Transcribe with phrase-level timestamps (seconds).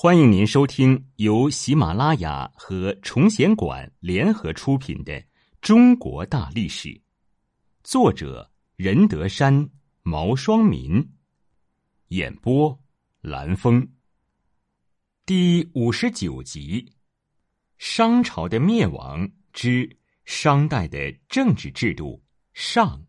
[0.00, 5.12] 欢迎您收听由喜马拉雅和崇贤馆联合出品的
[5.60, 6.88] 《中国大历史》，
[7.82, 9.68] 作者任德山、
[10.04, 11.04] 毛双民，
[12.10, 12.78] 演播
[13.22, 13.84] 蓝峰。
[15.26, 16.92] 第五十九集：
[17.78, 22.22] 商朝的灭亡之商代的政治制度
[22.52, 23.04] 上。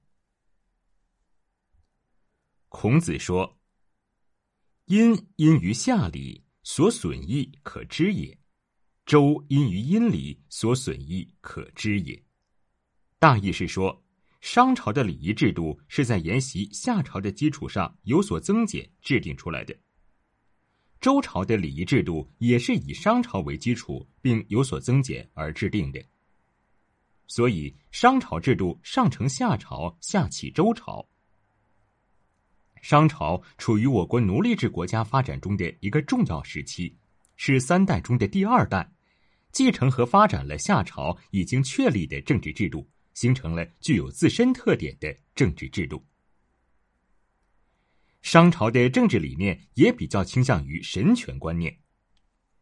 [2.68, 3.60] 孔子说
[4.90, 8.38] ：“殷因于夏礼。”所损益可知也，
[9.04, 12.24] 周因于殷礼所损益可知也。
[13.18, 14.06] 大意是说，
[14.40, 19.76] 商朝的礼仪制度是在沿袭夏朝的基础上有所增减制定出来的。
[21.02, 26.00] 周朝的礼仪制度也是以商朝为基础并有所增减而制定的。
[27.26, 31.09] 所以，商朝制度上承夏朝，下启周朝。
[32.82, 36.96] 商朝处于我国奴隶制国家发展中的一个重要时期，
[37.36, 38.92] 是三代中的第二代，
[39.52, 46.06] 继承和发展了夏朝已经确立的政治制度，形成了具有自身特点的政治制度。
[48.22, 51.78] 商朝的政治理念也比较倾向于神权观念，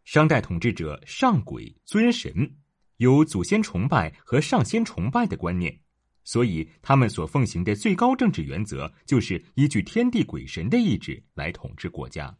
[0.05, 2.55] 商代统治者上鬼尊神，
[2.97, 5.79] 有祖先崇拜和上仙崇拜的观念。
[6.27, 12.37] 所以，他们所奉行的最高政治原则，就是依据天地鬼神的意志来统治国家。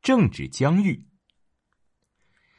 [0.00, 1.04] 政治疆域，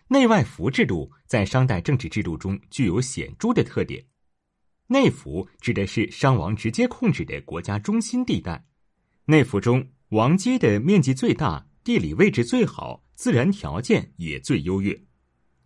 [0.09, 4.06] 内外服制度在商代政治制度中具有显著的特点。
[4.88, 8.66] 内服指的是商王直接控制的国家中心地带，
[9.23, 15.06] 内服中王街的面积最大，地理位置最好，自然条件也最优越。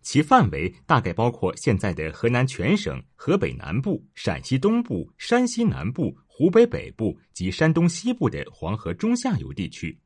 [0.06, 9.98] 其范围大概包括现在的河南全省、河北南部、陕西东部、山西南部、湖北北部及山东西部的黄河中下游地区。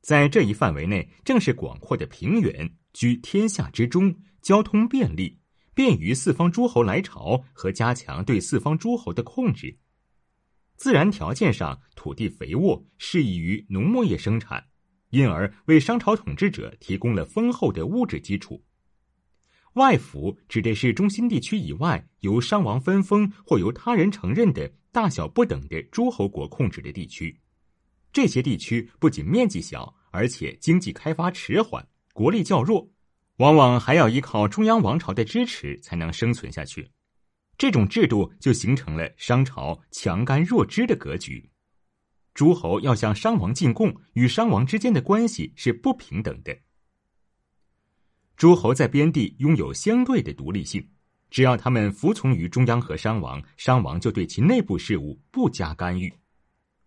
[0.00, 5.38] 在这一范围内，正是广阔的平原，居天下之中，交通便利，
[5.74, 9.78] 便于四方诸侯来朝和加强对四方诸侯的控制。
[10.74, 14.64] 自然条件上，土地肥沃，适宜于农牧业生产，
[15.10, 18.60] 因而为商朝统治者提供了丰厚的物质基础。
[19.74, 27.36] 外服指的是中心地区以外由商王分封或由他人承认的大小不等的诸侯国控制的地区，
[28.12, 32.88] 这些地区不仅面积小，而且经济开发迟缓，国力较弱，
[33.38, 36.88] 往往还要依靠中央王朝的支持才能生存下去。
[37.58, 41.50] 这种制度就形成了商朝强干弱支的格局，
[42.32, 46.56] 诸侯要向商王进贡，与商王之间的关系是不平等的。
[48.36, 50.86] 诸侯在边地拥有相对的独立性，
[51.30, 56.12] 只要他们服从于中央和商王，商王就对其内部事务不加干预。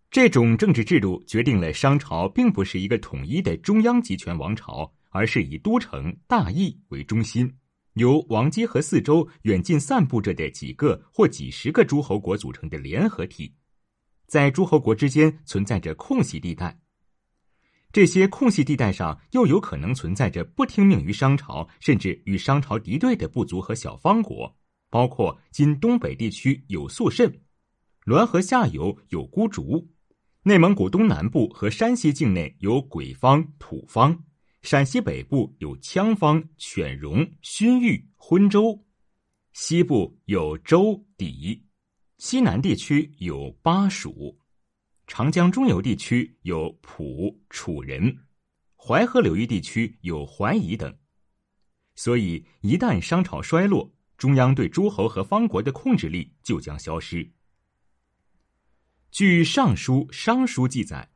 [0.10, 7.54] 这种政治制度决定了商朝并不是一个统一的中央集权王朝，而是以都城大邑为中心，
[7.94, 13.54] 由王畿和四周远近散布着的几个或几十个诸侯国组成的联合体，
[14.28, 16.80] 在诸侯国之间存在着空隙地带。
[17.92, 24.56] 这些空隙地带上又有可能存在着不听命于商朝，甚至与商朝敌对的部族和小方国，
[24.90, 27.42] 包括今东北地区有肃慎，
[28.06, 29.90] 滦河下游有孤竹，
[30.44, 34.24] 内蒙古东南部和山西境内有鬼方、土方，
[34.62, 38.86] 陕西北部有羌方、犬戎、勋裕、昏州，
[39.54, 41.62] 西部有周、氐，
[42.18, 44.38] 西南地区有巴蜀。
[45.08, 48.26] 长江中游地区有蒲、楚人，
[48.76, 50.96] 淮河流域地区有淮夷等。
[51.96, 57.32] 所以，一旦商朝衰落，中央对诸侯和方国的控制力就将消失。
[59.10, 61.10] 据《尚书·商书》记载，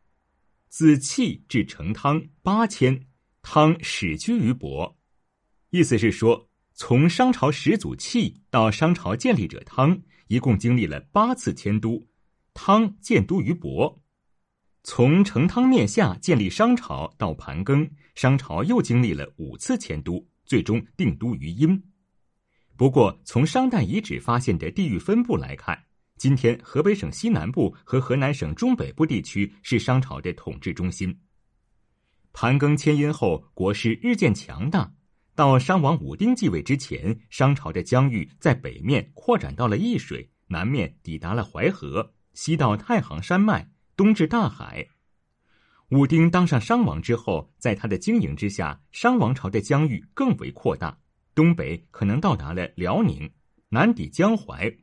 [0.70, 3.08] 自契至成汤八千，
[3.42, 4.96] 汤始居于亳。
[5.70, 12.08] 意思是说，从商朝始祖契到商朝建立者汤，一共经历了八次迁都。
[12.54, 14.00] 汤建都于亳，
[14.84, 21.82] 从成汤灭夏建立商朝到盘庚，商朝又经历了五次迁都，最终定都于殷。
[22.78, 25.84] 不过，从商代遗址发现的地域分布来看，
[26.18, 31.20] 今天河北省西南部和河南省中北部地区是商朝的统治中心。
[32.34, 34.94] 盘庚迁殷后，国势日渐强大。
[35.34, 42.14] 到商王武丁继位之前，商朝的疆域在北面扩展到了易水，南面抵达了淮河。
[42.34, 44.88] 西到太行山脉，东至大海。
[45.90, 50.98] 武丁当上商王之后，在他的经营之下，商王朝的疆域更为扩大，
[51.36, 53.30] 东北可能到达了辽宁，
[53.70, 54.74] 南抵江淮，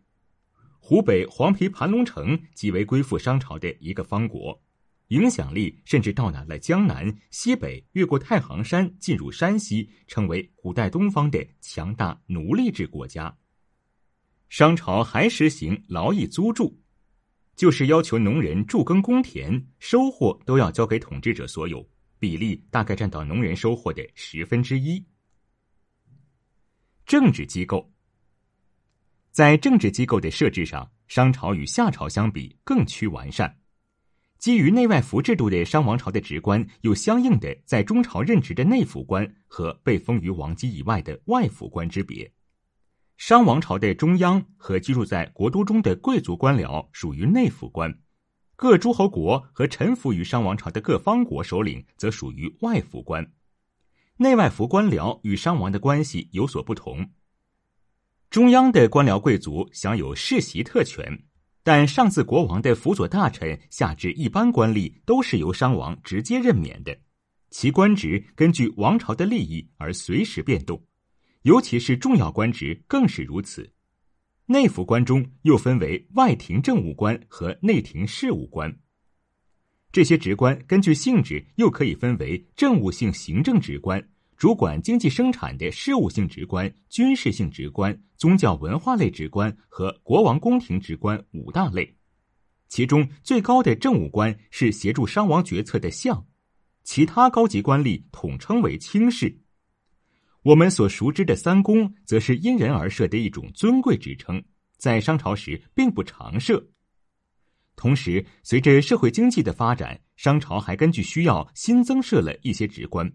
[0.78, 4.62] 湖北黄陂盘龙城即为归附商朝的一个方国。
[5.08, 13.34] 影响力甚至到达了江南、西北，越过太行山进入山西，成为古代东方的强大奴隶制国家。
[14.50, 16.78] 商朝还实行劳役租住，
[17.58, 21.84] 就是要求农人助耕公田，收获都要交给统治者所有，
[22.16, 25.04] 比例大概占到农人收获的十分之一。
[27.04, 27.92] 政治机构，
[29.32, 33.52] 在政治机构的设置上，商朝与夏朝相比更趋完善。
[34.38, 42.32] 基于内外服制度的商王朝的职官，有相应的在中朝任职的内府官和被封于王畿以外的外府官之别。
[43.18, 47.92] 商王朝的中央和居住在国都中的贵族官僚属于内府官，
[48.54, 53.32] 各诸侯国和臣服于商王朝的各方国首领则属于外府官。
[54.18, 57.10] 内外府官僚与商王的关系有所不同。
[58.30, 61.24] 中央的官僚贵族享有世袭特权。
[61.64, 66.96] 但上自国王的辅佐大臣，下至一般官吏，都是由商王直接任免的，
[67.50, 70.82] 其官职根据王朝的利益而随时变动，
[71.42, 73.72] 尤其是重要官职更是如此。
[74.46, 78.74] 内府官中又分为外廷政务官和内廷事务官，
[79.92, 84.02] 这些职官根据性质又可以分为政务性行政职官。
[84.36, 91.92] 主管经济生产的事务性职官、军事性职官、宗教文化类职官和国王宫廷职官五大类，
[92.68, 96.24] 其中最高的政务官是协助商王决策的相，
[96.84, 99.36] 其他高级官吏统称为卿士。
[100.48, 104.42] 我们所熟知的三公，则是因人而设的一种尊贵职称，
[104.78, 106.66] 在商朝时并不常设。
[107.76, 113.06] 同时，随着社会经济的发展，商朝还根据需要新增设了一些职官。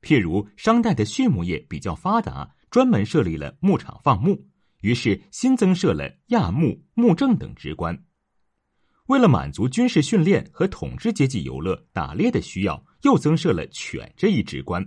[0.00, 4.48] 譬如商代的畜牧业比较发达，专门设立了牧场放牧，
[4.80, 8.02] 于是新增设了亚牧、牧正等职官。
[9.08, 14.82] 为了满足军事训练和统治阶级游乐、打猎的需要，又增设了犬这一职官。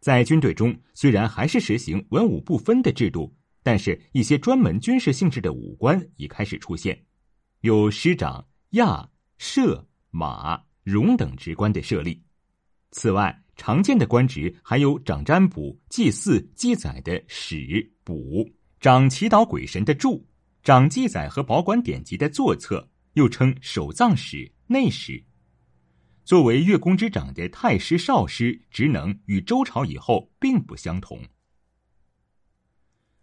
[0.00, 3.32] 在军队中，虽然还是实行文武不分的制度，
[3.62, 6.98] 但是一些专门军事性质的武官已开始出现，
[7.60, 9.06] 有师长、亚、
[9.36, 12.22] 射、马、戎等职官的设立。
[12.92, 18.42] 此外，常见的官职还有掌占卜、祭祀、记载的史、卜；
[18.80, 20.18] 掌祈祷鬼神的祝；
[20.62, 25.22] 掌记载和保管典籍的作册，又称守藏史、内史。
[26.30, 31.20] 作为乐工之长的太师、少师，职能与周朝以后并不相同。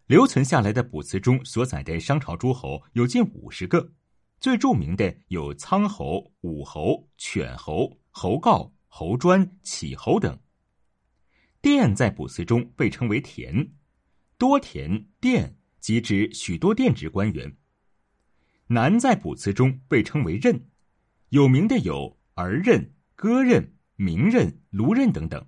[0.07, 3.93] 留存下来的卜辞中所载的商朝诸侯有近五十个，
[4.41, 8.73] 最著名的有苍侯、武侯、犬侯、侯告。
[8.89, 10.37] 侯专、启侯等，
[11.61, 13.71] 殿在卜辞中被称为田，
[14.37, 17.55] 多田殿即指许多殿职官员。
[18.67, 20.67] 南在卜辞中被称为任，
[21.29, 25.45] 有名的有儿任、歌任、名任、卢任等等。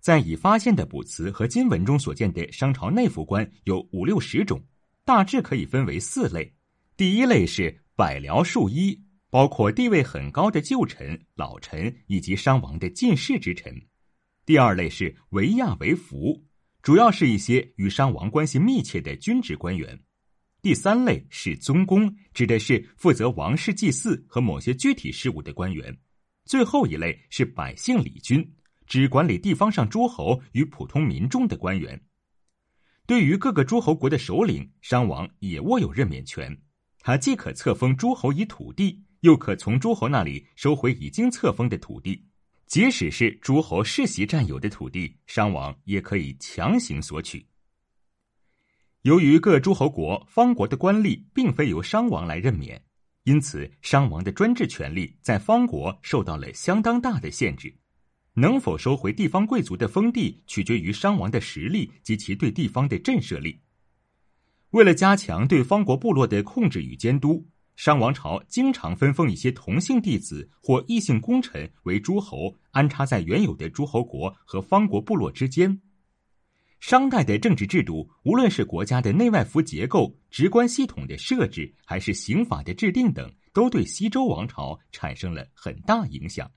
[0.00, 4.64] 在已发现的卜辞和金文中所见的商朝内府官有五六十种，
[5.04, 6.54] 大致可以分为四类。
[6.96, 8.98] 第一类是百僚数一。
[9.32, 13.72] 包括地位很高的旧臣、老臣以及商王的近侍之臣。
[14.44, 16.44] 第二类是为亚为服，
[16.82, 19.96] 主要是一些与商王关系密切的军职官员。
[20.60, 25.96] 第三类是宗公，指的是负责王室祭祀和某些具体事务的官员。
[26.44, 28.54] 最后一类是百姓礼君，
[28.86, 32.00] 指管理地方上诸侯与普通民众的官员。
[33.06, 36.60] 对于各个诸侯国的首领，商王也握有任免权，
[37.00, 39.04] 他既可册封诸侯以土地。
[39.20, 42.24] 又可从诸侯那里收回已经册封的土地，
[42.66, 47.46] 即使是诸侯世袭占有的土地，商王也可以强行索取。
[49.02, 52.82] 由于各诸侯国、方国的官吏并非由商王来任免，
[53.24, 57.74] 因此商王的专制权力在方国受到了相当大的限制。
[58.34, 63.60] 能否收回地方贵族的封地，取决于商王的实力及其对地方的震慑力。
[64.70, 67.48] 为了加强对方国部落的控制与监督。
[67.76, 75.80] 商王朝经常分封一些同姓弟子或异姓功臣为诸侯，安插在原有的诸侯国和方国部落之间。
[76.80, 86.50] 商代的政治制度，无论是国家的内外服结构、直观系统的设置，还是刑法的制定等，都对西周王朝产生了很大影响。